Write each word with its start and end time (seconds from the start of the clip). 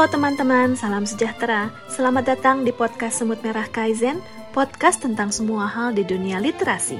Halo 0.00 0.16
teman-teman, 0.16 0.80
salam 0.80 1.04
sejahtera. 1.04 1.68
Selamat 1.92 2.32
datang 2.32 2.64
di 2.64 2.72
podcast 2.72 3.20
Semut 3.20 3.36
Merah 3.44 3.68
Kaizen, 3.68 4.24
podcast 4.48 5.04
tentang 5.04 5.28
semua 5.28 5.68
hal 5.68 5.92
di 5.92 6.00
dunia 6.08 6.40
literasi. 6.40 6.96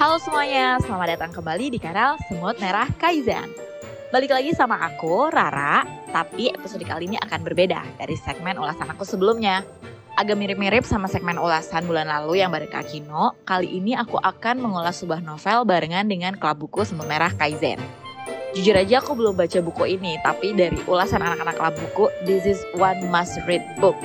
Halo 0.00 0.16
semuanya, 0.24 0.80
selamat 0.80 1.20
datang 1.20 1.36
kembali 1.36 1.76
di 1.76 1.76
kanal 1.76 2.16
Semut 2.24 2.56
Merah 2.56 2.88
Kaizen. 2.96 3.52
Balik 4.08 4.32
lagi 4.32 4.56
sama 4.56 4.80
aku, 4.80 5.28
Rara, 5.28 5.84
tapi 6.08 6.48
episode 6.48 6.88
kali 6.88 7.04
ini 7.04 7.20
akan 7.20 7.44
berbeda 7.44 7.84
dari 8.00 8.16
segmen 8.16 8.56
ulasan 8.56 8.88
aku 8.88 9.04
sebelumnya. 9.04 9.60
Agak 10.20 10.36
mirip-mirip 10.36 10.84
sama 10.84 11.08
segmen 11.08 11.40
ulasan 11.40 11.88
bulan 11.88 12.04
lalu 12.04 12.44
yang 12.44 12.52
bareng 12.52 12.68
Kak 12.68 12.92
Kino, 12.92 13.32
kali 13.48 13.80
ini 13.80 13.96
aku 13.96 14.20
akan 14.20 14.60
mengulas 14.60 15.00
sebuah 15.00 15.24
novel 15.24 15.64
barengan 15.64 16.04
dengan 16.04 16.36
klub 16.36 16.60
buku 16.60 16.84
Semut 16.84 17.08
Merah 17.08 17.32
Kaizen. 17.32 17.80
Jujur 18.52 18.76
aja 18.76 19.00
aku 19.00 19.16
belum 19.16 19.32
baca 19.32 19.64
buku 19.64 19.96
ini, 19.96 20.20
tapi 20.20 20.52
dari 20.52 20.76
ulasan 20.84 21.24
anak-anak 21.24 21.56
klub 21.56 21.72
buku, 21.72 22.04
this 22.28 22.44
is 22.44 22.60
one 22.76 23.00
must 23.08 23.40
read 23.48 23.64
book. 23.80 23.96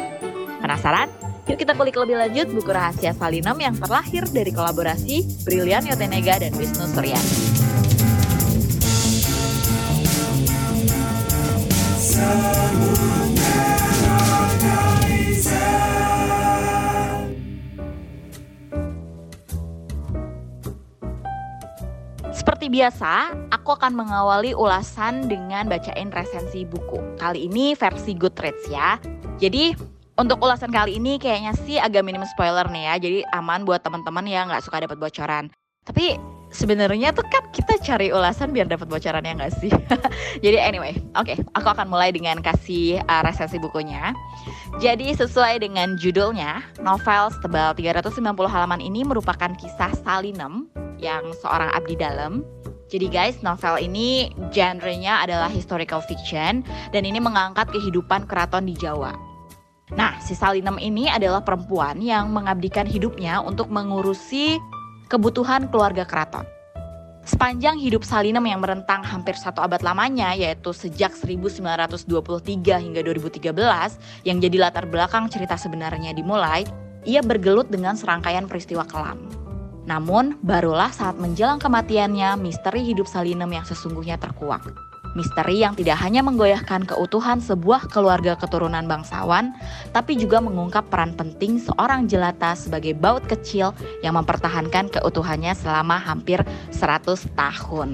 Penasaran? 0.63 1.11
Yuk 1.51 1.59
kita 1.59 1.75
kulik 1.75 1.99
lebih 1.99 2.15
lanjut 2.15 2.47
buku 2.47 2.71
rahasia 2.71 3.11
Salinem 3.11 3.59
yang 3.59 3.75
terlahir 3.75 4.23
dari 4.31 4.55
kolaborasi 4.55 5.43
Brilian 5.43 5.83
Yotenega 5.83 6.39
dan 6.39 6.55
Wisnu 6.55 6.95
Suryani. 6.95 7.35
Seperti 22.35 22.67
biasa, 22.67 23.31
aku 23.55 23.79
akan 23.79 23.95
mengawali 23.95 24.51
ulasan 24.51 25.31
dengan 25.31 25.71
bacain 25.71 26.11
resensi 26.11 26.67
buku. 26.67 27.15
Kali 27.15 27.47
ini 27.47 27.71
versi 27.79 28.11
Goodreads 28.11 28.67
ya. 28.67 28.99
Jadi 29.39 29.71
untuk 30.19 30.43
ulasan 30.43 30.67
kali 30.67 30.99
ini 30.99 31.15
kayaknya 31.15 31.55
sih 31.63 31.79
agak 31.79 32.03
minim 32.03 32.27
spoiler 32.27 32.67
nih 32.67 32.91
ya. 32.91 32.95
Jadi 32.99 33.19
aman 33.31 33.63
buat 33.63 33.87
teman-teman 33.87 34.27
yang 34.27 34.51
nggak 34.51 34.67
suka 34.67 34.83
dapat 34.83 34.99
bocoran. 34.99 35.47
Tapi 35.87 36.19
sebenarnya 36.55 37.11
tuh 37.11 37.27
kan 37.27 37.43
kita 37.51 37.75
cari 37.83 38.15
ulasan 38.15 38.55
biar 38.55 38.71
dapat 38.71 38.87
bocorannya 38.87 39.35
nggak 39.35 39.53
sih? 39.59 39.71
Jadi 40.45 40.55
anyway, 40.55 40.95
oke, 41.19 41.27
okay, 41.27 41.37
aku 41.51 41.67
akan 41.67 41.91
mulai 41.91 42.15
dengan 42.15 42.39
kasih 42.39 43.03
uh, 43.11 43.21
resensi 43.27 43.59
bukunya. 43.59 44.15
Jadi 44.79 45.11
sesuai 45.11 45.59
dengan 45.59 45.99
judulnya, 45.99 46.63
novel 46.79 47.35
setebal 47.35 47.75
390 47.75 48.23
halaman 48.47 48.79
ini 48.79 49.03
merupakan 49.03 49.51
kisah 49.59 49.91
Salinem 49.99 50.71
yang 50.97 51.27
seorang 51.43 51.67
abdi 51.75 51.99
dalam. 51.99 52.47
Jadi 52.87 53.11
guys, 53.11 53.35
novel 53.43 53.81
ini 53.81 54.31
genrenya 54.55 55.25
adalah 55.27 55.51
historical 55.51 55.99
fiction 55.99 56.63
dan 56.95 57.03
ini 57.03 57.19
mengangkat 57.19 57.67
kehidupan 57.75 58.29
keraton 58.29 58.63
di 58.63 58.77
Jawa. 58.77 59.11
Nah, 59.93 60.17
si 60.17 60.33
Salinem 60.33 60.81
ini 60.81 61.05
adalah 61.05 61.45
perempuan 61.45 62.01
yang 62.01 62.33
mengabdikan 62.33 62.89
hidupnya 62.89 63.37
untuk 63.37 63.69
mengurusi 63.69 64.57
kebutuhan 65.07 65.69
keluarga 65.69 66.05
keraton. 66.05 66.45
Sepanjang 67.25 67.81
hidup 67.81 68.05
Salinem 68.05 68.45
yang 68.45 68.61
merentang 68.61 69.01
hampir 69.01 69.33
satu 69.33 69.57
abad 69.57 69.81
lamanya, 69.81 70.37
yaitu 70.37 70.69
sejak 70.69 71.17
1923 71.17 72.05
hingga 72.77 73.01
2013, 73.01 73.49
yang 74.21 74.37
jadi 74.37 74.69
latar 74.69 74.85
belakang 74.85 75.25
cerita 75.25 75.57
sebenarnya 75.57 76.13
dimulai, 76.13 76.69
ia 77.01 77.25
bergelut 77.25 77.65
dengan 77.73 77.97
serangkaian 77.97 78.45
peristiwa 78.45 78.85
kelam. 78.85 79.25
Namun, 79.89 80.37
barulah 80.45 80.93
saat 80.93 81.17
menjelang 81.17 81.57
kematiannya, 81.57 82.37
misteri 82.37 82.85
hidup 82.85 83.09
Salinem 83.09 83.49
yang 83.49 83.65
sesungguhnya 83.65 84.21
terkuak. 84.21 84.61
Misteri 85.15 85.63
yang 85.63 85.79
tidak 85.79 85.95
hanya 86.03 86.19
menggoyahkan 86.19 86.83
keutuhan 86.83 87.39
sebuah 87.39 87.87
keluarga 87.87 88.35
keturunan 88.35 88.83
bangsawan, 88.83 89.55
tapi 89.95 90.19
juga 90.19 90.43
mengungkap 90.43 90.91
peran 90.91 91.15
penting 91.15 91.55
seorang 91.55 92.11
jelata 92.11 92.51
sebagai 92.51 92.91
baut 92.91 93.23
kecil 93.23 93.71
yang 94.03 94.19
mempertahankan 94.19 94.91
keutuhannya 94.91 95.55
selama 95.55 95.95
hampir 95.95 96.43
100 96.75 97.31
tahun. 97.31 97.91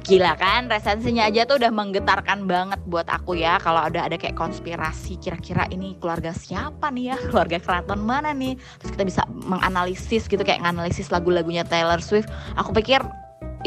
Gila 0.00 0.34
kan 0.34 0.66
resensinya 0.66 1.30
aja 1.30 1.46
tuh 1.46 1.62
udah 1.62 1.70
menggetarkan 1.70 2.48
banget 2.48 2.80
buat 2.88 3.04
aku 3.04 3.36
ya 3.36 3.60
Kalau 3.60 3.84
udah 3.84 4.08
ada 4.08 4.16
kayak 4.16 4.32
konspirasi 4.32 5.20
kira-kira 5.20 5.68
ini 5.68 5.92
keluarga 6.00 6.32
siapa 6.32 6.88
nih 6.88 7.12
ya 7.12 7.16
Keluarga 7.28 7.60
keraton 7.60 8.00
mana 8.00 8.32
nih? 8.32 8.56
Terus 8.80 8.90
kita 8.96 9.04
bisa 9.04 9.22
menganalisis 9.28 10.24
gitu 10.24 10.40
kayak 10.40 10.64
nganalisis 10.64 11.12
lagu-lagunya 11.12 11.68
Taylor 11.68 12.00
Swift. 12.00 12.32
Aku 12.56 12.72
pikir 12.72 13.04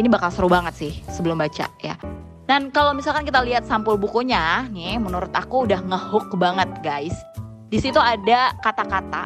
ini 0.02 0.10
bakal 0.10 0.34
seru 0.34 0.50
banget 0.50 0.74
sih 0.74 0.94
sebelum 1.06 1.38
baca 1.38 1.70
ya 1.86 1.96
dan 2.44 2.76
kalau 2.76 2.92
misalkan 2.92 3.24
kita 3.24 3.40
lihat 3.40 3.64
sampul 3.64 3.96
bukunya, 3.96 4.68
nih 4.76 5.00
menurut 5.00 5.32
aku 5.32 5.64
udah 5.64 5.80
ngehook 5.80 6.36
banget 6.36 6.68
guys. 6.84 7.16
Di 7.72 7.80
situ 7.80 7.98
ada 7.98 8.54
kata-kata 8.62 9.26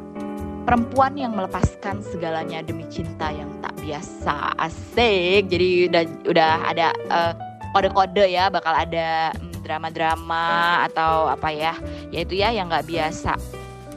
perempuan 0.64 1.18
yang 1.18 1.34
melepaskan 1.34 2.06
segalanya 2.06 2.62
demi 2.62 2.86
cinta 2.92 3.34
yang 3.34 3.50
tak 3.60 3.74
biasa, 3.82 4.54
asik. 4.62 5.50
Jadi 5.50 5.90
udah 5.90 6.04
udah 6.30 6.52
ada 6.70 6.88
uh, 7.10 7.34
kode-kode 7.74 8.30
ya, 8.30 8.54
bakal 8.54 8.72
ada 8.72 9.34
mm, 9.34 9.66
drama-drama 9.66 10.86
atau 10.86 11.32
apa 11.32 11.50
ya, 11.50 11.74
yaitu 12.14 12.38
ya 12.38 12.54
yang 12.54 12.70
nggak 12.70 12.86
biasa. 12.86 13.34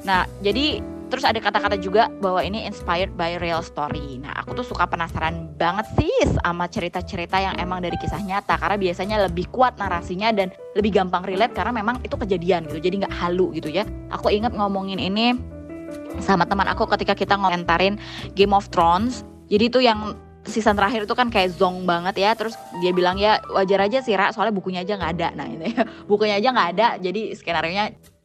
Nah, 0.08 0.24
jadi 0.40 0.80
Terus 1.10 1.26
ada 1.26 1.42
kata-kata 1.42 1.76
juga 1.76 2.06
bahwa 2.22 2.38
ini 2.40 2.64
inspired 2.64 3.10
by 3.18 3.36
real 3.42 3.60
story. 3.60 4.22
Nah, 4.22 4.30
aku 4.38 4.54
tuh 4.54 4.62
suka 4.62 4.86
penasaran 4.86 5.50
banget 5.58 5.90
sih 5.98 6.14
sama 6.38 6.70
cerita-cerita 6.70 7.42
yang 7.42 7.58
emang 7.58 7.82
dari 7.82 7.98
kisah 7.98 8.22
nyata 8.22 8.54
karena 8.56 8.78
biasanya 8.78 9.16
lebih 9.26 9.50
kuat 9.50 9.74
narasinya 9.76 10.30
dan 10.30 10.54
lebih 10.78 10.94
gampang 10.94 11.26
relate 11.26 11.50
karena 11.50 11.74
memang 11.74 11.98
itu 12.06 12.14
kejadian 12.14 12.70
gitu. 12.70 12.78
Jadi 12.78 13.02
nggak 13.02 13.14
halu 13.18 13.50
gitu 13.58 13.68
ya. 13.68 13.82
Aku 14.14 14.30
inget 14.30 14.54
ngomongin 14.54 15.02
ini 15.02 15.34
sama 16.22 16.46
teman 16.46 16.70
aku 16.70 16.86
ketika 16.94 17.18
kita 17.18 17.34
ngomentarin 17.34 17.98
Game 18.38 18.54
of 18.54 18.70
Thrones. 18.70 19.26
Jadi 19.50 19.64
itu 19.66 19.82
yang 19.82 20.14
season 20.46 20.72
terakhir 20.72 21.04
itu 21.04 21.12
kan 21.12 21.28
kayak 21.28 21.52
zong 21.52 21.84
banget 21.84 22.16
ya 22.16 22.32
terus 22.32 22.56
dia 22.80 22.96
bilang 22.96 23.20
ya 23.20 23.44
wajar 23.52 23.84
aja 23.84 24.00
sih 24.00 24.16
Ra 24.16 24.32
soalnya 24.32 24.56
bukunya 24.56 24.80
aja 24.80 24.96
nggak 24.96 25.12
ada 25.20 25.28
nah 25.36 25.44
ini 25.44 25.76
ya 25.76 25.84
bukunya 26.10 26.40
aja 26.40 26.48
nggak 26.54 26.68
ada 26.76 26.86
jadi 26.96 27.36
skenario 27.36 27.72
nya 27.76 27.84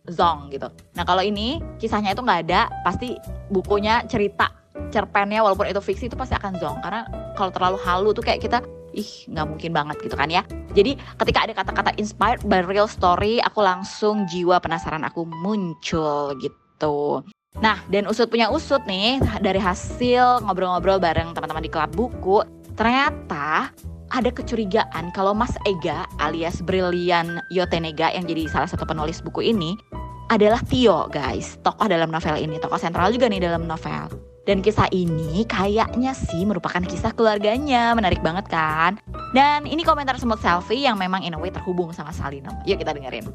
zong 0.09 0.53
gitu. 0.53 0.69
Nah 0.97 1.03
kalau 1.03 1.21
ini 1.25 1.61
kisahnya 1.81 2.13
itu 2.13 2.21
nggak 2.21 2.41
ada, 2.49 2.69
pasti 2.85 3.17
bukunya 3.49 4.05
cerita 4.05 4.51
cerpennya 4.91 5.41
walaupun 5.41 5.71
itu 5.71 5.79
fiksi 5.79 6.11
itu 6.11 6.19
pasti 6.19 6.35
akan 6.35 6.59
zong 6.59 6.77
karena 6.83 7.07
kalau 7.39 7.51
terlalu 7.51 7.77
halu 7.83 8.09
tuh 8.11 8.23
kayak 8.23 8.43
kita 8.43 8.59
ih 8.95 9.11
nggak 9.27 9.45
mungkin 9.47 9.71
banget 9.75 9.95
gitu 10.03 10.15
kan 10.15 10.31
ya. 10.31 10.43
Jadi 10.75 10.95
ketika 10.95 11.39
ada 11.47 11.53
kata-kata 11.55 11.91
inspired 11.99 12.43
by 12.47 12.63
real 12.63 12.87
story, 12.87 13.43
aku 13.43 13.59
langsung 13.63 14.27
jiwa 14.27 14.59
penasaran 14.59 15.03
aku 15.03 15.27
muncul 15.43 16.35
gitu. 16.39 17.23
Nah, 17.63 17.79
dan 17.87 18.03
usut 18.11 18.27
punya 18.27 18.51
usut 18.51 18.83
nih 18.83 19.23
dari 19.39 19.63
hasil 19.63 20.43
ngobrol-ngobrol 20.43 20.99
bareng 20.99 21.31
teman-teman 21.31 21.63
di 21.63 21.71
klub 21.71 21.91
buku, 21.95 22.43
ternyata 22.75 23.71
ada 24.13 24.29
kecurigaan 24.29 25.09
kalau 25.15 25.33
Mas 25.33 25.53
Ega 25.65 26.05
alias 26.21 26.61
Brilian 26.61 27.41
Yotenega 27.49 28.13
yang 28.13 28.29
jadi 28.29 28.45
salah 28.51 28.69
satu 28.69 28.85
penulis 28.85 29.23
buku 29.23 29.49
ini 29.49 29.73
adalah 30.29 30.61
Tio 30.65 31.05
guys, 31.09 31.57
tokoh 31.61 31.85
dalam 31.85 32.09
novel 32.09 32.37
ini, 32.37 32.57
tokoh 32.57 32.81
sentral 32.81 33.13
juga 33.13 33.29
nih 33.29 33.41
dalam 33.41 33.69
novel. 33.69 34.09
Dan 34.45 34.61
kisah 34.61 34.85
ini 34.93 35.41
kayaknya 35.49 36.13
sih 36.13 36.45
merupakan 36.45 36.81
kisah 36.85 37.09
keluarganya, 37.17 37.97
menarik 37.97 38.21
banget 38.21 38.45
kan? 38.45 39.01
Dan 39.33 39.65
ini 39.65 39.81
komentar 39.81 40.21
semut 40.21 40.37
selfie 40.37 40.85
yang 40.85 41.01
memang 41.01 41.25
in 41.25 41.33
a 41.33 41.39
way 41.41 41.49
terhubung 41.49 41.89
sama 41.89 42.13
Salino. 42.13 42.53
Yuk 42.69 42.77
kita 42.77 42.93
dengerin. 42.93 43.25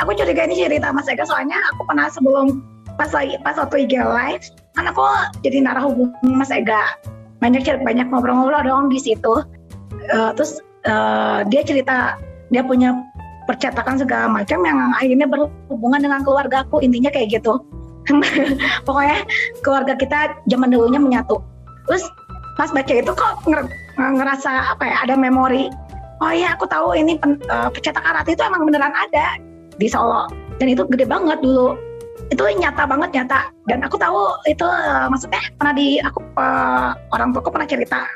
Aku 0.00 0.16
curiga 0.16 0.48
ini 0.48 0.56
cerita 0.56 0.90
Mas 0.96 1.06
Ega 1.12 1.28
soalnya 1.28 1.60
aku 1.76 1.86
pernah 1.86 2.08
sebelum 2.08 2.64
pas 2.96 3.12
lagi 3.12 3.36
pas 3.44 3.60
waktu 3.60 3.84
IG 3.84 4.00
live, 4.00 4.44
kan 4.74 4.88
aku 4.88 5.04
jadi 5.44 5.60
narah 5.60 5.84
hubung 5.84 6.08
Mas 6.24 6.48
Ega. 6.48 6.96
Banyak 7.44 7.84
banyak 7.84 8.08
ngobrol-ngobrol 8.08 8.64
dong 8.64 8.88
di 8.88 8.96
situ 8.96 9.44
uh, 10.12 10.30
terus 10.36 10.60
uh, 10.84 11.46
dia 11.48 11.64
cerita 11.64 12.18
dia 12.52 12.62
punya 12.64 12.92
percetakan 13.44 14.00
segala 14.00 14.26
macam 14.28 14.64
yang 14.64 14.78
akhirnya 14.96 15.28
berhubungan 15.28 16.00
dengan 16.00 16.20
keluarga 16.24 16.64
aku 16.64 16.80
intinya 16.80 17.12
kayak 17.12 17.40
gitu. 17.40 17.60
Pokoknya 18.88 19.24
keluarga 19.64 19.96
kita 19.96 20.36
zaman 20.48 20.72
dulunya 20.72 21.00
menyatu. 21.00 21.40
Terus 21.88 22.04
pas 22.56 22.72
baca 22.72 22.92
itu 22.92 23.12
kok 23.12 23.32
nger 23.48 23.68
ngerasa 23.98 24.74
apa 24.76 24.84
ya 24.86 24.96
ada 25.02 25.14
memori 25.18 25.66
oh 26.22 26.30
iya 26.30 26.54
aku 26.54 26.70
tahu 26.70 26.94
ini 26.94 27.18
pen, 27.18 27.38
uh, 27.50 27.66
percetakan 27.70 28.22
rati 28.22 28.38
itu 28.38 28.42
emang 28.42 28.64
beneran 28.68 28.94
ada 28.94 29.36
di 29.76 29.88
Solo. 29.90 30.30
Dan 30.62 30.70
itu 30.70 30.86
gede 30.86 31.04
banget 31.04 31.42
dulu. 31.42 31.74
Itu 32.30 32.46
nyata 32.46 32.86
banget 32.86 33.10
nyata. 33.10 33.50
Dan 33.66 33.82
aku 33.82 33.98
tahu 33.98 34.32
itu 34.46 34.64
uh, 34.64 35.10
maksudnya 35.10 35.42
pernah 35.58 35.74
di 35.74 35.98
aku 36.00 36.22
uh, 36.38 36.94
orang 37.12 37.34
tua 37.34 37.50
pernah 37.50 37.68
cerita 37.68 38.06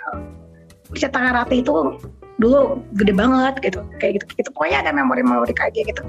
percetakan 0.92 1.32
rati 1.44 1.60
itu 1.60 1.98
dulu 2.38 2.78
gede 2.94 3.12
banget 3.12 3.54
gitu 3.60 3.80
kayak 3.98 4.22
gitu 4.22 4.24
gitu 4.38 4.48
pokoknya 4.54 4.86
ada 4.86 4.90
memori-memori 4.94 5.52
kayak 5.52 5.74
gitu 5.74 6.02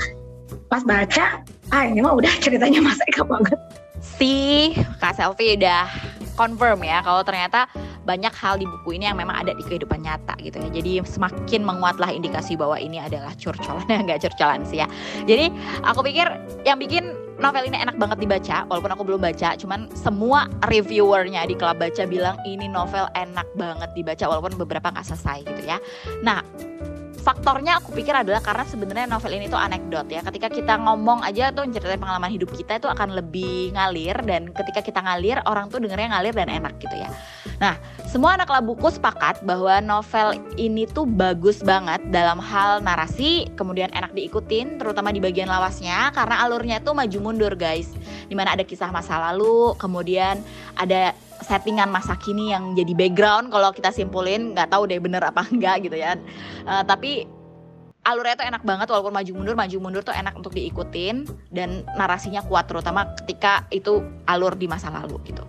pas 0.70 0.86
baca 0.86 1.42
ah 1.74 1.84
ini 1.86 2.02
mah 2.06 2.14
udah 2.14 2.30
ceritanya 2.38 2.80
Mas 2.82 3.02
Eka 3.10 3.26
banget 3.26 3.58
si 4.00 4.72
Kak 5.02 5.18
Selfie 5.18 5.58
udah 5.58 5.90
confirm 6.38 6.86
ya 6.86 7.02
kalau 7.02 7.26
ternyata 7.26 7.68
banyak 8.08 8.34
hal 8.34 8.58
di 8.58 8.66
buku 8.66 8.98
ini 8.98 9.06
yang 9.06 9.20
memang 9.22 9.46
ada 9.46 9.54
di 9.54 9.62
kehidupan 9.62 10.02
nyata 10.02 10.34
gitu 10.42 10.58
ya. 10.58 10.70
Jadi 10.82 11.06
semakin 11.06 11.62
menguatlah 11.62 12.10
indikasi 12.10 12.58
bahwa 12.58 12.82
ini 12.82 12.98
adalah 12.98 13.38
curcolan 13.38 13.86
nggak 14.10 14.26
curcolan 14.26 14.66
sih 14.66 14.82
ya. 14.82 14.90
Jadi 15.30 15.54
aku 15.86 16.02
pikir 16.02 16.26
yang 16.66 16.82
bikin 16.82 17.14
novel 17.40 17.64
ini 17.66 17.80
enak 17.80 17.96
banget 17.96 18.20
dibaca 18.20 18.68
walaupun 18.68 18.92
aku 18.92 19.04
belum 19.08 19.22
baca 19.24 19.56
cuman 19.56 19.88
semua 19.96 20.46
reviewernya 20.68 21.48
di 21.48 21.56
klub 21.56 21.80
baca 21.80 22.04
bilang 22.06 22.36
ini 22.44 22.68
novel 22.68 23.08
enak 23.16 23.48
banget 23.56 23.90
dibaca 23.96 24.26
walaupun 24.28 24.60
beberapa 24.60 24.92
nggak 24.92 25.08
selesai 25.08 25.48
gitu 25.48 25.62
ya. 25.64 25.80
Nah 26.22 26.44
faktornya 27.30 27.78
aku 27.78 27.94
pikir 27.94 28.10
adalah 28.10 28.42
karena 28.42 28.66
sebenarnya 28.66 29.06
novel 29.06 29.38
ini 29.38 29.46
tuh 29.46 29.62
anekdot 29.62 30.10
ya. 30.10 30.26
Ketika 30.26 30.50
kita 30.50 30.82
ngomong 30.82 31.22
aja 31.22 31.54
tuh 31.54 31.70
ceritain 31.70 32.02
pengalaman 32.02 32.34
hidup 32.34 32.50
kita 32.50 32.82
itu 32.82 32.90
akan 32.90 33.14
lebih 33.14 33.78
ngalir 33.78 34.18
dan 34.26 34.50
ketika 34.50 34.82
kita 34.82 34.98
ngalir 35.06 35.38
orang 35.46 35.70
tuh 35.70 35.78
dengernya 35.78 36.18
ngalir 36.18 36.34
dan 36.34 36.50
enak 36.50 36.74
gitu 36.82 36.98
ya. 36.98 37.14
Nah, 37.62 37.78
semua 38.10 38.34
anak 38.34 38.50
buku 38.66 38.90
sepakat 38.90 39.46
bahwa 39.46 39.78
novel 39.78 40.42
ini 40.58 40.90
tuh 40.90 41.06
bagus 41.06 41.62
banget 41.62 42.02
dalam 42.10 42.42
hal 42.42 42.82
narasi, 42.82 43.46
kemudian 43.54 43.94
enak 43.94 44.10
diikutin 44.18 44.82
terutama 44.82 45.14
di 45.14 45.22
bagian 45.22 45.54
lawasnya 45.54 46.10
karena 46.18 46.42
alurnya 46.42 46.82
tuh 46.82 46.98
maju 46.98 47.18
mundur 47.22 47.54
guys. 47.54 47.94
Di 48.26 48.34
mana 48.34 48.58
ada 48.58 48.66
kisah 48.66 48.90
masa 48.90 49.22
lalu, 49.22 49.78
kemudian 49.78 50.42
ada 50.74 51.14
settingan 51.44 51.90
masa 51.90 52.20
kini 52.20 52.52
yang 52.52 52.76
jadi 52.76 52.94
background 52.96 53.52
kalau 53.52 53.72
kita 53.72 53.90
simpulin 53.90 54.54
nggak 54.54 54.72
tahu 54.72 54.88
deh 54.90 55.00
bener 55.00 55.24
apa 55.24 55.46
enggak 55.52 55.88
gitu 55.88 55.96
ya. 55.96 56.20
Uh, 56.68 56.84
tapi 56.84 57.28
alurnya 58.08 58.36
tuh 58.40 58.48
enak 58.48 58.64
banget 58.64 58.88
walaupun 58.90 59.14
maju 59.14 59.32
mundur 59.36 59.56
maju 59.60 59.78
mundur 59.78 60.02
tuh 60.02 60.16
enak 60.16 60.34
untuk 60.34 60.56
diikutin 60.56 61.28
dan 61.52 61.84
narasinya 62.00 62.40
kuat 62.48 62.66
terutama 62.66 63.06
ketika 63.24 63.68
itu 63.70 64.02
alur 64.26 64.56
di 64.56 64.66
masa 64.66 64.90
lalu 64.90 65.20
gitu 65.28 65.44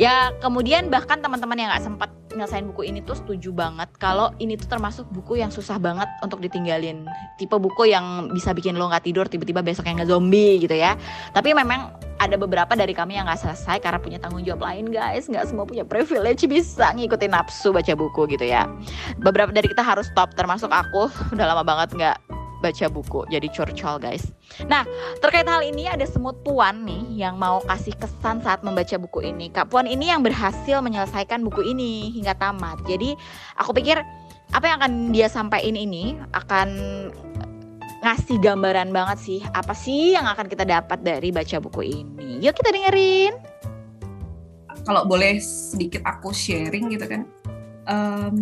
ya 0.00 0.32
kemudian 0.40 0.88
bahkan 0.88 1.20
teman-teman 1.20 1.60
yang 1.60 1.68
nggak 1.68 1.84
sempat 1.84 2.08
nyelesain 2.32 2.64
buku 2.72 2.88
ini 2.88 3.02
tuh 3.02 3.18
setuju 3.18 3.50
banget 3.52 3.90
kalau 3.98 4.32
ini 4.40 4.54
tuh 4.56 4.70
termasuk 4.70 5.04
buku 5.12 5.42
yang 5.42 5.52
susah 5.52 5.76
banget 5.76 6.06
untuk 6.24 6.40
ditinggalin. 6.40 7.04
Tipe 7.36 7.56
buku 7.58 7.90
yang 7.90 8.30
bisa 8.32 8.54
bikin 8.54 8.78
lo 8.78 8.88
nggak 8.88 9.04
tidur 9.04 9.26
tiba-tiba 9.26 9.60
besok 9.60 9.90
yang 9.90 10.00
nggak 10.00 10.08
zombie 10.08 10.62
gitu 10.62 10.72
ya. 10.72 10.96
Tapi 11.34 11.52
memang 11.52 11.92
ada 12.20 12.36
beberapa 12.36 12.72
dari 12.72 12.94
kami 12.96 13.18
yang 13.18 13.26
nggak 13.26 13.44
selesai 13.44 13.82
karena 13.82 13.98
punya 13.98 14.18
tanggung 14.22 14.46
jawab 14.46 14.64
lain 14.64 14.88
guys. 14.88 15.26
Nggak 15.26 15.50
semua 15.50 15.66
punya 15.66 15.82
privilege 15.82 16.46
bisa 16.46 16.94
ngikutin 16.94 17.34
nafsu 17.34 17.74
baca 17.74 17.92
buku 17.92 18.30
gitu 18.30 18.46
ya. 18.46 18.70
Beberapa 19.20 19.50
dari 19.50 19.66
kita 19.68 19.82
harus 19.82 20.08
stop 20.08 20.32
termasuk 20.38 20.70
aku. 20.70 21.10
Udah 21.34 21.44
lama 21.50 21.66
banget 21.66 21.92
nggak 21.98 22.16
baca 22.60 22.86
buku 22.92 23.24
jadi 23.32 23.48
curcol 23.48 23.98
guys. 23.98 24.30
Nah 24.68 24.84
terkait 25.24 25.48
hal 25.48 25.64
ini 25.64 25.88
ada 25.88 26.04
semut 26.04 26.36
Puan 26.44 26.84
nih 26.84 27.26
yang 27.26 27.40
mau 27.40 27.64
kasih 27.66 27.96
kesan 27.96 28.44
saat 28.44 28.60
membaca 28.60 28.96
buku 29.00 29.24
ini. 29.24 29.48
Kak 29.48 29.72
Puan 29.72 29.88
ini 29.88 30.12
yang 30.12 30.20
berhasil 30.20 30.78
menyelesaikan 30.84 31.40
buku 31.42 31.64
ini 31.64 32.12
hingga 32.14 32.36
tamat. 32.36 32.80
Jadi 32.84 33.16
aku 33.56 33.76
pikir 33.76 33.98
apa 34.50 34.64
yang 34.66 34.76
akan 34.82 34.92
dia 35.14 35.26
sampaikan 35.32 35.74
ini 35.78 36.18
akan 36.36 36.68
ngasih 38.00 38.40
gambaran 38.40 38.96
banget 38.96 39.18
sih 39.20 39.40
apa 39.52 39.76
sih 39.76 40.16
yang 40.16 40.24
akan 40.24 40.48
kita 40.48 40.64
dapat 40.64 41.00
dari 41.04 41.28
baca 41.32 41.56
buku 41.60 41.82
ini. 41.84 42.40
Yuk 42.40 42.56
kita 42.56 42.72
dengerin. 42.72 43.34
Kalau 44.88 45.04
boleh 45.04 45.36
sedikit 45.44 46.00
aku 46.08 46.32
sharing 46.32 46.88
gitu 46.88 47.04
kan, 47.04 47.28
um, 47.84 48.36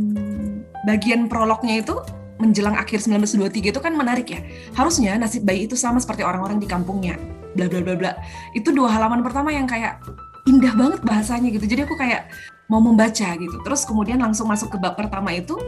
bagian 0.87 1.27
prolognya 1.27 1.83
itu 1.83 1.99
menjelang 2.39 2.79
akhir 2.79 3.03
1923 3.05 3.75
itu 3.75 3.81
kan 3.83 3.93
menarik 3.95 4.31
ya. 4.31 4.41
Harusnya 4.75 5.19
nasib 5.19 5.45
bayi 5.45 5.67
itu 5.67 5.75
sama 5.75 5.99
seperti 5.99 6.23
orang-orang 6.23 6.63
di 6.63 6.67
kampungnya. 6.71 7.19
Bla 7.59 7.67
bla 7.67 7.83
bla 7.83 7.95
bla. 7.99 8.13
Itu 8.55 8.71
dua 8.71 8.95
halaman 8.95 9.21
pertama 9.27 9.51
yang 9.51 9.67
kayak 9.67 10.03
indah 10.47 10.73
banget 10.75 11.01
bahasanya 11.05 11.53
gitu. 11.53 11.67
Jadi 11.67 11.85
aku 11.85 11.99
kayak 11.99 12.31
mau 12.71 12.81
membaca 12.81 13.29
gitu. 13.37 13.57
Terus 13.63 13.83
kemudian 13.85 14.23
langsung 14.23 14.47
masuk 14.49 14.73
ke 14.75 14.79
bab 14.81 14.95
pertama 14.95 15.35
itu 15.35 15.59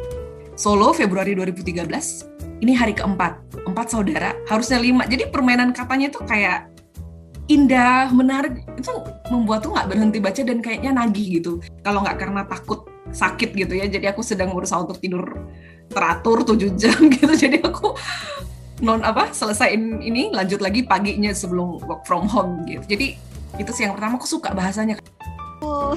Solo 0.55 0.93
Februari 0.93 1.33
2013. 1.33 1.89
Ini 2.61 2.73
hari 2.77 2.93
keempat. 2.93 3.65
Empat 3.65 3.87
saudara, 3.89 4.37
harusnya 4.45 4.77
lima. 4.77 5.09
Jadi 5.09 5.33
permainan 5.33 5.73
katanya 5.73 6.13
tuh 6.13 6.21
kayak 6.29 6.69
indah, 7.49 8.13
menarik. 8.13 8.61
Itu 8.77 9.01
membuat 9.33 9.65
tuh 9.65 9.73
nggak 9.73 9.89
berhenti 9.89 10.19
baca 10.21 10.41
dan 10.45 10.61
kayaknya 10.61 10.93
nagih 10.93 11.41
gitu. 11.41 11.65
Kalau 11.81 12.05
nggak 12.05 12.21
karena 12.21 12.45
takut 12.45 12.90
sakit 13.11 13.55
gitu 13.55 13.75
ya. 13.77 13.87
Jadi 13.87 14.07
aku 14.11 14.23
sedang 14.23 14.55
berusaha 14.55 14.83
untuk 14.83 14.99
tidur 14.99 15.27
teratur 15.91 16.47
7 16.47 16.81
jam 16.81 16.99
gitu. 17.15 17.33
Jadi 17.35 17.59
aku 17.63 17.95
non 18.81 19.05
apa 19.05 19.29
selesaiin 19.37 20.01
ini 20.01 20.33
lanjut 20.33 20.65
lagi 20.65 20.81
paginya 20.81 21.31
sebelum 21.37 21.85
work 21.85 22.09
from 22.09 22.25
home 22.25 22.65
gitu. 22.65 22.97
Jadi 22.97 23.07
itu 23.61 23.71
sih 23.77 23.85
yang 23.85 23.93
pertama 23.99 24.17
aku 24.17 24.29
suka 24.29 24.55
bahasanya. 24.57 24.97
Uh, 25.61 25.93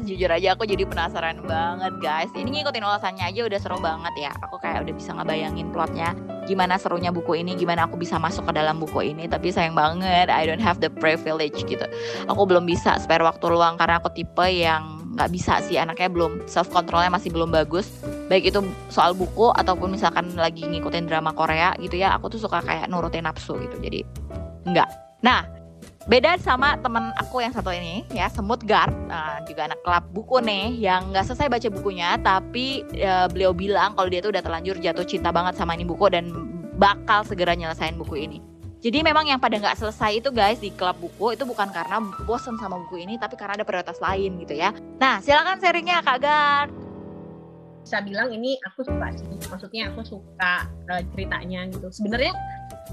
jujur 0.06 0.26
aja 0.26 0.58
aku 0.58 0.66
jadi 0.66 0.82
penasaran 0.82 1.38
banget 1.46 1.94
guys. 2.02 2.30
Ini 2.34 2.50
ngikutin 2.50 2.82
ulasannya 2.82 3.30
aja 3.30 3.40
udah 3.46 3.60
seru 3.62 3.78
banget 3.78 4.10
ya. 4.18 4.32
Aku 4.42 4.58
kayak 4.58 4.90
udah 4.90 4.94
bisa 4.98 5.14
ngebayangin 5.14 5.70
plotnya. 5.70 6.18
Gimana 6.50 6.80
serunya 6.80 7.12
buku 7.12 7.36
ini 7.44 7.52
Gimana 7.54 7.84
aku 7.84 8.00
bisa 8.00 8.18
masuk 8.18 8.50
ke 8.50 8.52
dalam 8.58 8.82
buku 8.82 9.14
ini. 9.14 9.30
Tapi 9.30 9.54
sayang 9.54 9.78
banget 9.78 10.26
I 10.26 10.50
don't 10.50 10.62
have 10.62 10.82
the 10.82 10.90
privilege 10.90 11.62
gitu. 11.62 11.86
Aku 12.26 12.42
belum 12.42 12.66
bisa 12.66 12.98
spare 12.98 13.22
waktu 13.22 13.46
luang 13.46 13.78
Karena 13.78 14.02
aku 14.02 14.10
tipe 14.10 14.46
yang 14.50 14.97
nggak 15.14 15.30
bisa 15.32 15.62
sih 15.64 15.80
anaknya 15.80 16.12
belum 16.12 16.44
self 16.44 16.68
controlnya 16.68 17.08
masih 17.08 17.32
belum 17.32 17.48
bagus. 17.54 17.88
Baik 18.28 18.52
itu 18.52 18.60
soal 18.92 19.16
buku 19.16 19.52
ataupun 19.56 19.94
misalkan 19.94 20.32
lagi 20.36 20.66
ngikutin 20.68 21.08
drama 21.08 21.32
Korea 21.32 21.72
gitu 21.80 21.96
ya 21.96 22.16
aku 22.16 22.32
tuh 22.32 22.40
suka 22.40 22.60
kayak 22.60 22.90
nurutin 22.92 23.24
nafsu 23.24 23.56
gitu 23.56 23.76
jadi 23.80 24.04
enggak 24.68 24.88
nah 25.18 25.48
beda 26.08 26.40
sama 26.40 26.80
temen 26.80 27.12
aku 27.20 27.44
yang 27.44 27.52
satu 27.52 27.68
ini 27.68 28.00
ya 28.16 28.32
semut 28.32 28.64
guard. 28.64 28.96
Nah, 29.12 29.44
juga 29.44 29.68
anak 29.68 29.84
klub 29.84 30.04
buku 30.16 30.40
nih 30.40 30.72
yang 30.80 31.12
nggak 31.12 31.28
selesai 31.28 31.52
baca 31.52 31.68
bukunya 31.68 32.16
tapi 32.24 32.80
e, 32.96 33.12
beliau 33.28 33.52
bilang 33.52 33.92
kalau 33.92 34.08
dia 34.08 34.24
tuh 34.24 34.32
udah 34.32 34.40
terlanjur 34.40 34.80
jatuh 34.80 35.04
cinta 35.04 35.28
banget 35.28 35.60
sama 35.60 35.76
ini 35.76 35.84
buku 35.84 36.08
dan 36.08 36.32
bakal 36.80 37.28
segera 37.28 37.52
nyelesain 37.52 38.00
buku 38.00 38.24
ini 38.24 38.40
jadi 38.78 39.02
memang 39.02 39.26
yang 39.26 39.42
pada 39.42 39.58
nggak 39.58 39.74
selesai 39.74 40.22
itu 40.22 40.30
guys 40.30 40.62
di 40.62 40.70
klub 40.70 40.94
buku 41.02 41.34
itu 41.34 41.42
bukan 41.42 41.66
karena 41.74 41.98
bosen 42.22 42.54
sama 42.62 42.78
buku 42.86 43.02
ini, 43.02 43.18
tapi 43.18 43.34
karena 43.34 43.58
ada 43.58 43.66
prioritas 43.66 43.98
lain 43.98 44.38
gitu 44.38 44.54
ya. 44.54 44.70
Nah 45.02 45.18
silakan 45.18 45.58
sharingnya 45.58 45.98
Kak 46.06 46.18
Gar. 46.22 46.66
Bisa 47.82 47.98
bilang 48.06 48.30
ini 48.30 48.54
aku 48.62 48.86
suka 48.86 49.10
sih, 49.18 49.26
maksudnya 49.50 49.90
aku 49.90 50.06
suka 50.06 50.70
uh, 50.94 51.02
ceritanya 51.10 51.66
gitu. 51.74 51.90
Sebenarnya 51.90 52.30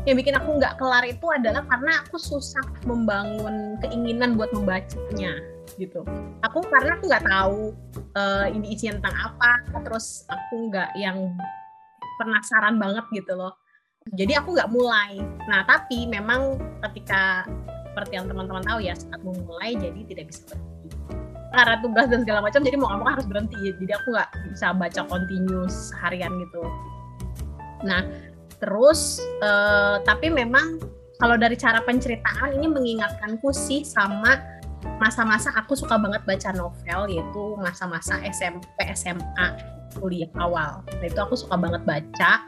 yang 0.10 0.18
bikin 0.18 0.34
aku 0.34 0.58
nggak 0.58 0.82
kelar 0.82 1.06
itu 1.06 1.26
adalah 1.30 1.62
karena 1.70 2.02
aku 2.02 2.18
susah 2.18 2.66
membangun 2.90 3.78
keinginan 3.86 4.34
buat 4.42 4.50
membacanya 4.58 5.38
gitu. 5.78 6.02
Aku 6.50 6.66
karena 6.66 6.98
aku 6.98 7.04
nggak 7.06 7.26
tahu 7.30 7.62
uh, 8.18 8.50
ini 8.50 8.74
isinya 8.74 9.06
tentang 9.06 9.16
apa, 9.22 9.52
terus 9.86 10.26
aku 10.34 10.74
nggak 10.74 10.98
yang 10.98 11.30
penasaran 12.18 12.82
banget 12.82 13.06
gitu 13.14 13.38
loh 13.38 13.54
jadi 14.14 14.38
aku 14.38 14.54
nggak 14.54 14.70
mulai. 14.70 15.18
Nah 15.50 15.66
tapi 15.66 16.06
memang 16.06 16.62
ketika 16.86 17.42
seperti 17.90 18.22
yang 18.22 18.30
teman-teman 18.30 18.62
tahu 18.62 18.80
ya 18.86 18.94
saat 18.94 19.18
memulai 19.26 19.74
jadi 19.74 20.02
tidak 20.06 20.30
bisa 20.30 20.54
berhenti. 20.54 20.90
Karena 21.56 21.76
tugas 21.80 22.06
dan 22.12 22.20
segala 22.22 22.40
macam 22.44 22.62
jadi 22.62 22.76
mau 22.78 22.88
nggak 22.94 23.02
mau 23.02 23.10
harus 23.10 23.26
berhenti. 23.26 23.58
Jadi 23.82 23.92
aku 23.98 24.08
nggak 24.14 24.30
bisa 24.54 24.66
baca 24.78 25.02
continuous 25.10 25.90
harian 25.98 26.32
gitu. 26.38 26.62
Nah 27.82 28.06
terus 28.62 29.18
uh, 29.42 29.98
tapi 30.06 30.30
memang 30.30 30.78
kalau 31.18 31.40
dari 31.40 31.58
cara 31.58 31.82
penceritaan 31.82 32.54
ini 32.54 32.68
mengingatkanku 32.70 33.50
sih 33.56 33.82
sama 33.82 34.38
masa-masa 35.02 35.50
aku 35.58 35.74
suka 35.74 35.98
banget 35.98 36.22
baca 36.30 36.54
novel 36.54 37.10
yaitu 37.10 37.44
masa-masa 37.58 38.22
SMP 38.30 38.70
SMA 38.94 39.48
kuliah 39.98 40.30
awal. 40.38 40.86
Nah 41.02 41.06
itu 41.10 41.18
aku 41.18 41.34
suka 41.34 41.58
banget 41.58 41.82
baca. 41.88 42.44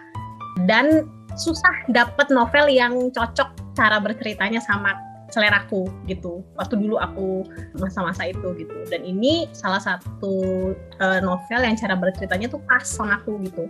Dan 0.66 1.17
susah 1.38 1.86
dapet 1.94 2.28
novel 2.34 2.66
yang 2.68 3.14
cocok 3.14 3.50
cara 3.78 4.02
berceritanya 4.02 4.58
sama 4.58 4.98
seleraku 5.30 5.92
gitu 6.08 6.42
waktu 6.56 6.80
dulu 6.80 6.96
aku 6.98 7.44
masa-masa 7.78 8.32
itu 8.32 8.56
gitu 8.56 8.78
dan 8.88 9.04
ini 9.04 9.46
salah 9.52 9.80
satu 9.80 10.74
uh, 11.04 11.20
novel 11.20 11.62
yang 11.62 11.76
cara 11.76 12.00
berceritanya 12.00 12.48
tuh 12.48 12.64
pas 12.66 12.84
sama 12.84 13.20
aku 13.22 13.38
gitu 13.46 13.68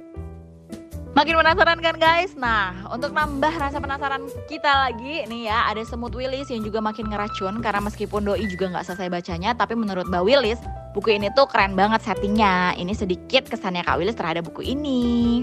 Makin 1.18 1.34
penasaran 1.34 1.82
kan 1.82 1.98
guys? 1.98 2.38
Nah, 2.38 2.78
untuk 2.94 3.10
nambah 3.10 3.50
rasa 3.58 3.82
penasaran 3.82 4.30
kita 4.46 4.70
lagi 4.86 5.26
nih 5.26 5.50
ya, 5.50 5.66
ada 5.66 5.82
semut 5.82 6.14
Willis 6.14 6.46
yang 6.54 6.62
juga 6.62 6.78
makin 6.78 7.10
ngeracun 7.10 7.58
karena 7.58 7.82
meskipun 7.82 8.22
Doi 8.22 8.46
juga 8.46 8.70
nggak 8.70 8.86
selesai 8.86 9.10
bacanya, 9.10 9.58
tapi 9.58 9.74
menurut 9.74 10.06
Mbak 10.06 10.22
Willis, 10.22 10.62
buku 10.94 11.18
ini 11.18 11.34
tuh 11.34 11.50
keren 11.50 11.74
banget 11.74 12.06
settingnya. 12.06 12.78
Ini 12.78 12.94
sedikit 12.94 13.50
kesannya 13.50 13.82
Kak 13.82 13.98
Willis 13.98 14.14
terhadap 14.14 14.46
buku 14.46 14.62
ini 14.78 15.42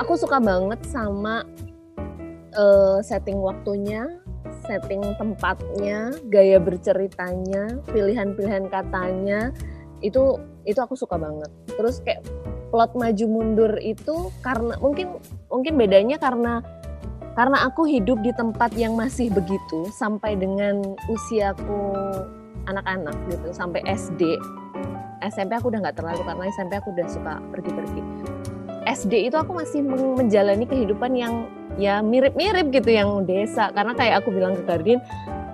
aku 0.00 0.16
suka 0.16 0.40
banget 0.40 0.80
sama 0.88 1.44
uh, 2.56 2.98
setting 3.04 3.38
waktunya, 3.44 4.08
setting 4.64 5.04
tempatnya, 5.20 6.16
gaya 6.32 6.56
berceritanya, 6.56 7.84
pilihan-pilihan 7.92 8.72
katanya. 8.72 9.52
Itu 10.00 10.40
itu 10.64 10.80
aku 10.80 10.96
suka 10.96 11.20
banget. 11.20 11.52
Terus 11.76 12.00
kayak 12.00 12.24
plot 12.72 12.96
maju 12.96 13.24
mundur 13.28 13.72
itu 13.84 14.32
karena 14.40 14.80
mungkin 14.80 15.20
mungkin 15.52 15.74
bedanya 15.76 16.16
karena 16.16 16.64
karena 17.34 17.66
aku 17.66 17.86
hidup 17.86 18.18
di 18.24 18.32
tempat 18.34 18.74
yang 18.74 18.96
masih 18.96 19.30
begitu 19.30 19.86
sampai 19.94 20.34
dengan 20.34 20.82
usiaku 21.10 21.94
anak-anak 22.66 23.14
gitu 23.26 23.48
sampai 23.50 23.82
SD 23.86 24.38
SMP 25.20 25.52
aku 25.58 25.68
udah 25.68 25.82
nggak 25.82 25.98
terlalu 25.98 26.22
karena 26.22 26.44
SMP 26.54 26.72
aku 26.78 26.94
udah 26.94 27.06
suka 27.10 27.34
pergi-pergi 27.50 28.19
SD 28.90 29.30
itu 29.30 29.36
aku 29.38 29.54
masih 29.54 29.80
menjalani 29.86 30.66
kehidupan 30.66 31.14
yang 31.14 31.46
ya 31.78 32.02
mirip-mirip 32.02 32.74
gitu 32.74 32.90
yang 32.90 33.22
desa. 33.24 33.70
Karena 33.70 33.94
kayak 33.94 34.26
aku 34.26 34.34
bilang 34.34 34.58
ke 34.58 34.62
Gardin 34.66 34.98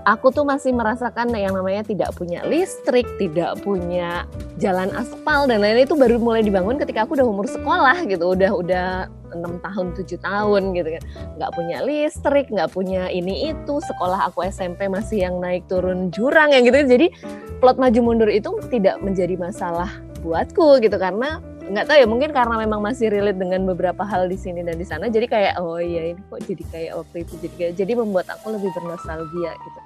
aku 0.07 0.31
tuh 0.31 0.47
masih 0.47 0.71
merasakan 0.71 1.35
yang 1.35 1.53
namanya 1.53 1.83
tidak 1.83 2.15
punya 2.15 2.47
listrik, 2.47 3.05
tidak 3.19 3.59
punya 3.67 4.25
jalan 4.63 4.89
aspal 4.95 5.51
dan 5.51 5.61
lain-lain. 5.61 5.85
Itu 5.85 5.99
baru 5.99 6.23
mulai 6.23 6.47
dibangun 6.47 6.79
ketika 6.79 7.05
aku 7.05 7.19
udah 7.19 7.27
umur 7.27 7.51
sekolah 7.51 8.07
gitu, 8.07 8.33
udah 8.33 8.55
udah 8.55 8.87
enam 9.35 9.59
tahun 9.59 9.93
tujuh 9.99 10.23
tahun 10.23 10.71
gitu 10.79 10.89
kan, 10.97 11.03
nggak 11.37 11.51
punya 11.53 11.83
listrik, 11.83 12.47
nggak 12.47 12.71
punya 12.71 13.11
ini 13.11 13.51
itu, 13.51 13.75
sekolah 13.83 14.31
aku 14.31 14.47
SMP 14.47 14.87
masih 14.87 15.27
yang 15.27 15.43
naik 15.43 15.67
turun 15.67 16.15
jurang 16.15 16.55
yang 16.55 16.63
gitu, 16.63 16.87
jadi 16.87 17.11
plot 17.59 17.77
maju 17.77 18.01
mundur 18.01 18.31
itu 18.31 18.55
tidak 18.71 19.03
menjadi 19.03 19.35
masalah 19.35 19.91
buatku 20.23 20.79
gitu. 20.79 20.95
Karena 20.95 21.43
nggak 21.67 21.85
tahu 21.91 21.99
ya 21.99 22.07
mungkin 22.07 22.31
karena 22.31 22.55
memang 22.63 22.79
masih 22.79 23.11
relate 23.11 23.39
dengan 23.39 23.67
beberapa 23.67 24.07
hal 24.07 24.31
di 24.31 24.39
sini 24.39 24.63
dan 24.63 24.79
di 24.79 24.87
sana 24.87 25.11
jadi 25.11 25.27
kayak 25.27 25.55
oh 25.59 25.83
iya 25.83 26.15
ini 26.15 26.21
kok 26.31 26.41
jadi 26.47 26.65
kayak 26.71 26.93
waktu 27.03 27.17
itu 27.27 27.33
jadi 27.43 27.55
kayak 27.59 27.73
jadi 27.75 27.93
membuat 27.99 28.27
aku 28.31 28.55
lebih 28.55 28.71
bernostalgia 28.71 29.51
gitu 29.51 29.81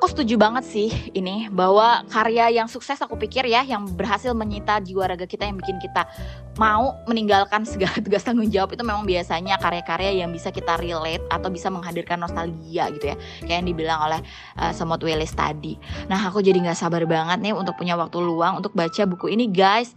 aku 0.00 0.16
setuju 0.16 0.40
banget 0.40 0.64
sih 0.64 0.88
ini 1.12 1.52
bahwa 1.52 2.00
karya 2.08 2.48
yang 2.48 2.64
sukses 2.72 2.96
aku 3.04 3.20
pikir 3.20 3.44
ya 3.44 3.60
yang 3.60 3.84
berhasil 3.84 4.32
menyita 4.32 4.80
jiwa 4.80 5.04
raga 5.12 5.28
kita 5.28 5.44
yang 5.44 5.60
bikin 5.60 5.76
kita 5.76 6.08
mau 6.56 6.96
meninggalkan 7.04 7.68
segala 7.68 8.00
tugas 8.04 8.24
tanggung 8.24 8.48
jawab 8.48 8.72
itu 8.72 8.80
memang 8.80 9.04
biasanya 9.04 9.60
karya-karya 9.60 10.24
yang 10.24 10.32
bisa 10.32 10.48
kita 10.48 10.80
relate 10.80 11.20
atau 11.28 11.52
bisa 11.52 11.68
menghadirkan 11.68 12.16
nostalgia 12.16 12.88
gitu 12.96 13.12
ya 13.12 13.16
kayak 13.44 13.56
yang 13.60 13.68
dibilang 13.68 14.00
oleh 14.00 14.20
uh, 14.56 14.72
Semut 14.72 15.04
Willis 15.04 15.36
tadi. 15.36 15.76
Nah 16.08 16.32
aku 16.32 16.40
jadi 16.40 16.56
nggak 16.56 16.80
sabar 16.80 17.04
banget 17.04 17.44
nih 17.44 17.52
untuk 17.52 17.76
punya 17.76 17.92
waktu 18.00 18.16
luang 18.24 18.64
untuk 18.64 18.72
baca 18.72 19.04
buku 19.04 19.36
ini 19.36 19.52
guys. 19.52 19.92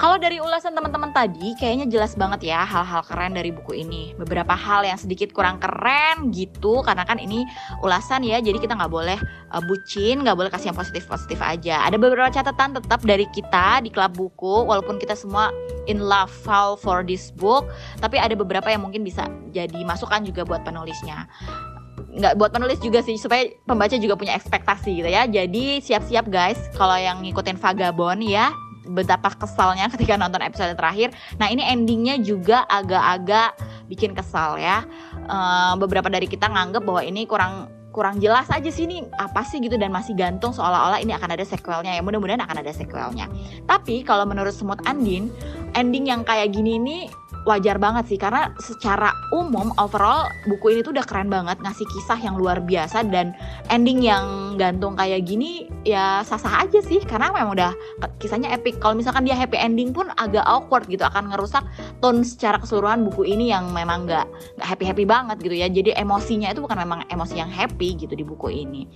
Kalau 0.00 0.16
dari 0.16 0.40
ulasan 0.40 0.72
teman-teman 0.72 1.12
tadi, 1.12 1.52
kayaknya 1.58 1.86
jelas 1.90 2.16
banget 2.16 2.54
ya 2.54 2.64
hal-hal 2.64 3.04
keren 3.04 3.36
dari 3.36 3.52
buku 3.52 3.82
ini. 3.84 4.16
Beberapa 4.16 4.56
hal 4.56 4.86
yang 4.86 4.96
sedikit 4.96 5.30
kurang 5.36 5.60
keren 5.60 6.32
gitu, 6.32 6.80
karena 6.80 7.04
kan 7.04 7.20
ini 7.20 7.44
ulasan 7.84 8.24
ya, 8.24 8.40
jadi 8.40 8.56
kita 8.56 8.78
nggak 8.78 8.92
boleh 8.92 9.18
uh, 9.52 9.62
bucin, 9.62 10.24
nggak 10.24 10.36
boleh 10.38 10.50
kasih 10.50 10.72
yang 10.72 10.78
positif-positif 10.78 11.38
aja. 11.44 11.84
Ada 11.86 12.00
beberapa 12.00 12.30
catatan 12.32 12.78
tetap 12.78 13.00
dari 13.04 13.28
kita 13.30 13.84
di 13.84 13.90
klub 13.92 14.16
buku, 14.16 14.64
walaupun 14.64 14.96
kita 14.96 15.12
semua 15.12 15.52
in 15.90 16.00
love 16.00 16.32
fall 16.32 16.78
for 16.78 17.04
this 17.04 17.34
book, 17.36 17.68
tapi 18.00 18.16
ada 18.16 18.32
beberapa 18.32 18.72
yang 18.72 18.82
mungkin 18.82 19.04
bisa 19.04 19.28
jadi 19.52 19.82
masukan 19.84 20.24
juga 20.24 20.46
buat 20.48 20.64
penulisnya 20.64 21.28
nggak 22.12 22.36
buat 22.36 22.52
penulis 22.52 22.76
juga 22.84 23.00
sih 23.00 23.16
supaya 23.16 23.48
pembaca 23.64 23.96
juga 23.96 24.20
punya 24.20 24.36
ekspektasi 24.36 25.00
gitu 25.00 25.08
ya 25.08 25.24
jadi 25.24 25.80
siap-siap 25.80 26.28
guys 26.28 26.60
kalau 26.76 26.92
yang 27.00 27.24
ngikutin 27.24 27.56
Vagabond 27.56 28.20
ya 28.20 28.52
betapa 28.86 29.34
kesalnya 29.38 29.86
ketika 29.92 30.18
nonton 30.18 30.42
episode 30.42 30.74
terakhir. 30.74 31.14
Nah 31.38 31.48
ini 31.50 31.62
endingnya 31.62 32.18
juga 32.18 32.66
agak-agak 32.66 33.58
bikin 33.86 34.16
kesal 34.16 34.58
ya. 34.58 34.82
Uh, 35.30 35.78
beberapa 35.78 36.10
dari 36.10 36.26
kita 36.26 36.50
nganggep 36.50 36.82
bahwa 36.82 37.02
ini 37.04 37.24
kurang 37.28 37.70
kurang 37.92 38.18
jelas 38.18 38.48
aja 38.48 38.72
sih 38.72 38.88
ini 38.88 39.04
apa 39.20 39.44
sih 39.44 39.60
gitu 39.60 39.76
dan 39.76 39.92
masih 39.92 40.16
gantung 40.16 40.50
seolah-olah 40.56 40.98
ini 41.04 41.12
akan 41.12 41.36
ada 41.36 41.44
sequelnya 41.44 41.92
ya 41.92 42.00
mudah-mudahan 42.00 42.40
akan 42.40 42.64
ada 42.64 42.72
sequelnya 42.72 43.28
tapi 43.68 44.00
kalau 44.00 44.24
menurut 44.24 44.56
Semut 44.56 44.80
Andin 44.88 45.28
ending 45.76 46.08
yang 46.08 46.24
kayak 46.24 46.56
gini 46.56 46.80
nih 46.80 47.12
wajar 47.42 47.76
banget 47.78 48.06
sih 48.06 48.18
karena 48.18 48.54
secara 48.62 49.10
umum 49.34 49.74
overall 49.78 50.30
buku 50.46 50.78
ini 50.78 50.80
tuh 50.86 50.94
udah 50.94 51.06
keren 51.06 51.26
banget 51.26 51.58
ngasih 51.58 51.86
kisah 51.90 52.18
yang 52.22 52.38
luar 52.38 52.62
biasa 52.62 53.02
dan 53.10 53.34
ending 53.66 53.98
yang 53.98 54.54
gantung 54.54 54.94
kayak 54.94 55.26
gini 55.26 55.66
ya 55.82 56.22
sah-sah 56.22 56.62
aja 56.62 56.78
sih 56.84 57.02
karena 57.02 57.34
memang 57.34 57.58
udah 57.58 57.72
kisahnya 58.22 58.54
epic. 58.54 58.78
Kalau 58.78 58.94
misalkan 58.94 59.26
dia 59.26 59.34
happy 59.34 59.58
ending 59.58 59.90
pun 59.90 60.10
agak 60.18 60.46
awkward 60.46 60.86
gitu 60.86 61.02
akan 61.02 61.34
ngerusak 61.34 61.66
tone 61.98 62.22
secara 62.22 62.62
keseluruhan 62.62 63.02
buku 63.02 63.26
ini 63.26 63.50
yang 63.50 63.74
memang 63.74 64.06
nggak 64.06 64.26
nggak 64.58 64.68
happy 64.68 64.84
happy 64.86 65.04
banget 65.04 65.36
gitu 65.42 65.54
ya. 65.58 65.66
Jadi 65.66 65.98
emosinya 65.98 66.54
itu 66.54 66.62
bukan 66.62 66.78
memang 66.78 67.02
emosi 67.10 67.42
yang 67.42 67.50
happy 67.50 67.98
gitu 67.98 68.14
di 68.14 68.22
buku 68.22 68.54
ini. 68.54 68.86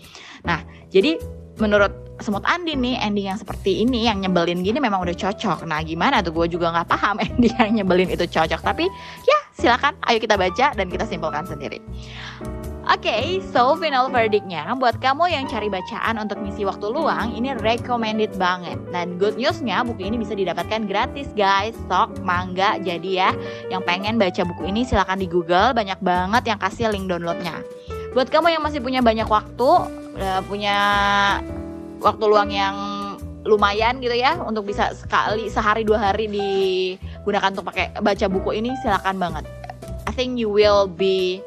Nah 0.46 0.62
jadi 0.94 1.18
menurut 1.58 2.05
semut 2.20 2.44
Andi 2.48 2.72
nih 2.76 2.96
ending 3.00 3.28
yang 3.28 3.38
seperti 3.38 3.84
ini 3.84 4.08
yang 4.08 4.24
nyebelin 4.24 4.64
gini 4.64 4.80
memang 4.80 5.04
udah 5.04 5.16
cocok. 5.16 5.68
Nah 5.68 5.84
gimana 5.84 6.24
tuh 6.24 6.32
gue 6.32 6.56
juga 6.56 6.72
nggak 6.72 6.88
paham 6.88 7.20
ending 7.26 7.54
yang 7.56 7.72
nyebelin 7.82 8.08
itu 8.12 8.24
cocok. 8.24 8.60
Tapi 8.60 8.88
ya 9.24 9.38
silakan 9.56 9.96
ayo 10.08 10.18
kita 10.20 10.36
baca 10.36 10.72
dan 10.72 10.86
kita 10.88 11.04
simpulkan 11.04 11.44
sendiri. 11.44 11.80
Oke, 12.86 13.10
okay, 13.10 13.42
so 13.50 13.74
final 13.74 14.06
verdictnya 14.06 14.62
buat 14.78 15.02
kamu 15.02 15.26
yang 15.26 15.50
cari 15.50 15.66
bacaan 15.66 16.22
untuk 16.22 16.38
misi 16.38 16.62
waktu 16.62 16.86
luang 16.86 17.34
ini 17.34 17.50
recommended 17.58 18.30
banget. 18.38 18.78
Dan 18.94 19.18
good 19.18 19.34
newsnya 19.34 19.82
buku 19.82 20.06
ini 20.06 20.22
bisa 20.22 20.38
didapatkan 20.38 20.86
gratis 20.86 21.26
guys. 21.34 21.74
Sok 21.90 22.22
mangga 22.22 22.78
jadi 22.78 23.10
ya. 23.10 23.30
Yang 23.74 23.82
pengen 23.90 24.22
baca 24.22 24.38
buku 24.46 24.70
ini 24.70 24.86
silahkan 24.86 25.18
di 25.18 25.26
Google 25.26 25.74
banyak 25.74 25.98
banget 25.98 26.46
yang 26.46 26.62
kasih 26.62 26.94
link 26.94 27.10
downloadnya. 27.10 27.58
Buat 28.14 28.30
kamu 28.30 28.54
yang 28.54 28.62
masih 28.62 28.78
punya 28.78 29.02
banyak 29.02 29.26
waktu, 29.26 29.70
punya 30.46 30.76
waktu 32.00 32.24
luang 32.26 32.50
yang 32.52 32.76
lumayan 33.46 34.02
gitu 34.02 34.18
ya 34.18 34.36
untuk 34.42 34.66
bisa 34.66 34.90
sekali 34.92 35.46
sehari 35.46 35.86
dua 35.86 36.10
hari 36.10 36.26
digunakan 36.26 37.54
untuk 37.54 37.70
pakai 37.70 37.94
baca 38.02 38.26
buku 38.26 38.58
ini 38.58 38.74
silakan 38.82 39.16
banget. 39.22 39.44
I 40.06 40.12
think 40.12 40.36
you 40.36 40.50
will 40.50 40.90
be 40.90 41.38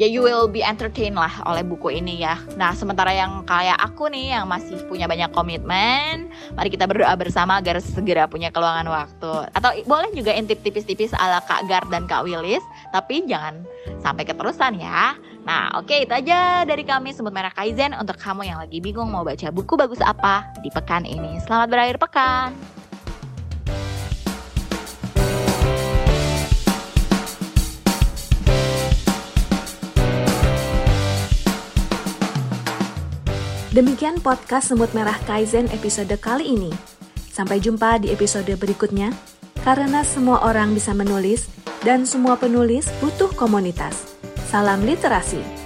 ya 0.00 0.08
you 0.08 0.24
will 0.24 0.48
be 0.48 0.64
entertained 0.64 1.16
lah 1.20 1.30
oleh 1.44 1.60
buku 1.60 1.92
ini 1.92 2.24
ya. 2.24 2.40
Nah, 2.56 2.72
sementara 2.72 3.12
yang 3.12 3.44
kayak 3.44 3.76
aku 3.76 4.08
nih 4.08 4.36
yang 4.40 4.48
masih 4.48 4.80
punya 4.88 5.04
banyak 5.04 5.28
komitmen, 5.36 6.32
mari 6.56 6.72
kita 6.72 6.88
berdoa 6.88 7.12
bersama 7.14 7.60
agar 7.60 7.78
segera 7.84 8.24
punya 8.24 8.48
keluangan 8.48 8.88
waktu. 8.88 9.32
Atau 9.52 9.70
boleh 9.84 10.08
juga 10.16 10.32
intip 10.32 10.64
tipis-tipis 10.64 11.12
ala 11.16 11.44
Kak 11.44 11.68
Gar 11.68 11.84
dan 11.92 12.08
Kak 12.08 12.24
Willis, 12.24 12.64
tapi 12.90 13.28
jangan 13.28 13.62
sampai 14.00 14.24
keterusan 14.24 14.80
ya. 14.80 15.12
Nah, 15.42 15.74
oke 15.74 15.90
okay, 15.90 16.06
itu 16.06 16.14
aja 16.14 16.62
dari 16.62 16.86
kami 16.86 17.10
Semut 17.10 17.34
Merah 17.34 17.50
Kaizen 17.50 17.98
untuk 17.98 18.14
kamu 18.14 18.46
yang 18.46 18.62
lagi 18.62 18.78
bingung 18.78 19.10
mau 19.10 19.26
baca 19.26 19.50
buku 19.50 19.74
bagus 19.74 19.98
apa 19.98 20.46
di 20.62 20.70
pekan 20.70 21.02
ini. 21.02 21.42
Selamat 21.42 21.66
berakhir 21.66 21.98
pekan. 21.98 22.54
Demikian 33.74 34.20
podcast 34.22 34.70
Semut 34.70 34.94
Merah 34.94 35.16
Kaizen 35.26 35.66
episode 35.74 36.12
kali 36.22 36.54
ini. 36.54 36.70
Sampai 37.32 37.58
jumpa 37.58 37.98
di 37.98 38.14
episode 38.14 38.52
berikutnya. 38.54 39.10
Karena 39.66 40.06
semua 40.06 40.44
orang 40.44 40.76
bisa 40.76 40.92
menulis 40.94 41.48
dan 41.82 42.06
semua 42.06 42.38
penulis 42.38 42.86
butuh 43.00 43.32
komunitas. 43.34 44.11
Salam 44.52 44.84
literasi. 44.84 45.61